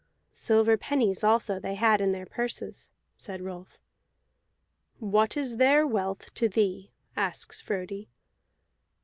[0.33, 3.77] "Silver pennies also they had in their purses," said Rolf.
[4.97, 8.09] "What is their wealth to thee?" asks Frodi.